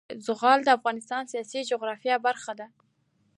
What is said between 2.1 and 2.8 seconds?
برخه ده.